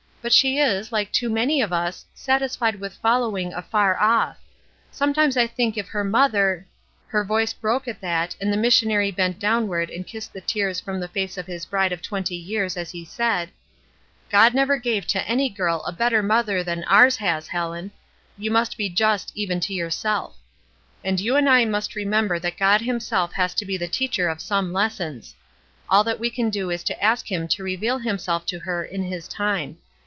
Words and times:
"But 0.23 0.31
she 0.33 0.59
is, 0.59 0.91
like 0.91 1.11
too 1.11 1.31
many 1.31 1.63
of 1.63 1.73
us, 1.73 2.05
satisfied 2.13 2.75
with 2.75 2.93
follow 2.93 3.35
ing 3.35 3.53
'afar 3.55 3.99
off.' 3.99 4.37
Sometimes 4.91 5.35
I 5.35 5.47
think 5.47 5.79
if 5.79 5.87
her 5.87 6.03
mother 6.03 6.67
—"her 7.07 7.23
voice 7.25 7.53
broke 7.53 7.87
at 7.87 8.01
that, 8.01 8.35
and 8.39 8.53
the 8.53 8.57
missionary 8.57 9.09
bent 9.09 9.39
downward 9.39 9.89
and 9.89 10.05
kissed 10.05 10.31
the 10.31 10.39
tears 10.39 10.79
from 10.79 10.99
the 10.99 11.07
face 11.07 11.39
of 11.39 11.47
his 11.47 11.65
bride 11.65 11.91
of 11.91 12.03
twenty 12.03 12.35
years 12.35 12.77
as 12.77 12.91
he 12.91 13.03
said:— 13.03 13.49
"God 14.31 14.53
never 14.53 14.77
gave 14.77 15.07
to 15.07 15.27
any 15.27 15.49
girl 15.49 15.83
a 15.87 15.91
better 15.91 16.21
mother 16.21 16.63
than 16.63 16.83
ours 16.83 17.17
has, 17.17 17.47
Helen. 17.47 17.89
You 18.37 18.51
must 18.51 18.77
be 18.77 18.89
just 18.89 19.31
even 19.33 19.59
to 19.61 19.73
yourself. 19.73 20.37
And 21.03 21.19
you 21.19 21.35
and 21.35 21.49
I 21.49 21.65
must 21.65 21.93
remem 21.95 22.27
ber 22.27 22.37
that 22.37 22.57
God 22.59 22.81
Himself 22.81 23.31
has 23.33 23.55
to 23.55 23.65
be 23.65 23.75
the 23.75 23.87
teacher 23.87 24.29
of 24.29 24.39
some 24.39 24.71
lessons. 24.71 25.35
All 25.89 26.03
that 26.03 26.19
we 26.19 26.29
can 26.29 26.51
do 26.51 26.69
is 26.69 26.83
to 26.83 26.95
a^ 26.97 27.27
Him 27.27 27.47
to 27.47 27.63
reveal 27.63 27.97
Himself 27.97 28.45
to 28.45 28.59
her 28.59 28.85
in 28.85 29.01
His 29.05 29.27
time. 29.27 29.79